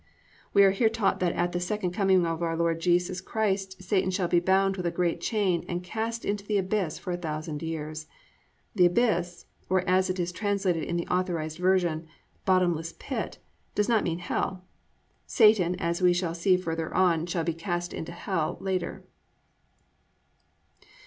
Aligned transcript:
"+ 0.27 0.53
We 0.55 0.63
are 0.63 0.71
here 0.71 0.89
taught 0.89 1.19
that 1.19 1.35
_at 1.35 1.51
the 1.51 1.59
Second 1.59 1.91
Coming 1.91 2.25
of 2.25 2.41
our 2.41 2.57
Lord 2.57 2.81
Jesus 2.81 3.21
Christ 3.21 3.83
Satan 3.83 4.09
shall 4.09 4.27
be 4.27 4.39
bound 4.39 4.75
with 4.75 4.87
a 4.87 4.89
great 4.89 5.21
chain 5.21 5.63
and 5.67 5.83
cast 5.83 6.25
into 6.25 6.43
the 6.43 6.57
abyss 6.57 6.97
for 6.97 7.13
a 7.13 7.17
thousand 7.17 7.61
years_. 7.61 8.07
The 8.73 8.87
abyss, 8.87 9.45
or 9.69 9.87
as 9.87 10.09
it 10.09 10.19
is 10.19 10.31
translated 10.31 10.85
in 10.85 10.97
the 10.97 11.05
Authorised 11.05 11.59
Version, 11.59 12.07
"bottomless 12.45 12.95
pit," 12.97 13.37
does 13.75 13.87
not 13.87 14.03
mean 14.03 14.17
hell. 14.17 14.65
Satan, 15.27 15.75
as 15.75 16.01
we 16.01 16.13
shall 16.13 16.33
see 16.33 16.57
further 16.57 16.91
on, 16.95 17.27
shall 17.27 17.43
be 17.43 17.53
cast 17.53 17.93
into 17.93 18.11
hell 18.11 18.57
later. 18.59 19.05